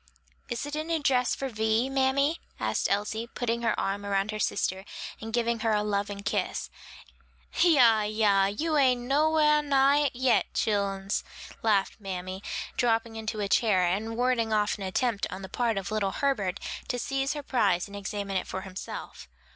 "Is 0.49 0.65
it 0.65 0.75
a 0.75 0.83
new 0.83 0.97
dress 0.97 1.35
for 1.35 1.47
Vi, 1.47 1.87
mammy?" 1.87 2.39
asked 2.59 2.89
Elsie, 2.89 3.27
putting 3.27 3.61
her 3.61 3.79
arm 3.79 4.03
about 4.03 4.31
her 4.31 4.39
sister 4.39 4.83
and 5.21 5.31
giving 5.31 5.59
her 5.59 5.73
a 5.73 5.83
loving 5.83 6.23
kiss. 6.23 6.71
"Yah, 7.61 8.01
yah; 8.01 8.47
you 8.47 8.77
ain't 8.77 9.01
no 9.01 9.29
whar 9.29 9.61
nigh 9.61 10.05
it 10.07 10.15
yet, 10.15 10.51
chillens," 10.55 11.23
laughed 11.61 11.99
mammy, 12.01 12.41
dropping 12.77 13.15
into 13.15 13.41
a 13.41 13.47
chair, 13.47 13.83
and 13.85 14.17
warding 14.17 14.51
off 14.51 14.75
an 14.75 14.81
attempt 14.83 15.27
on 15.29 15.43
the 15.43 15.47
part 15.49 15.77
of 15.77 15.91
little 15.91 16.13
Herbert 16.13 16.59
to 16.87 16.97
seize 16.97 17.33
her 17.33 17.43
prize 17.43 17.85
and 17.87 17.95
examine 17.95 18.37
it 18.37 18.47
for 18.47 18.61
himself. 18.61 19.27